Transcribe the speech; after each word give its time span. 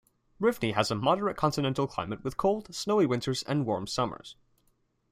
Rivne 0.41 0.73
has 0.73 0.89
a 0.89 0.95
moderate 0.95 1.37
continental 1.37 1.85
climate 1.85 2.23
with 2.23 2.35
cold, 2.35 2.73
snowy 2.73 3.05
winters 3.05 3.43
and 3.43 3.67
warm 3.67 3.85
summers. 3.85 4.35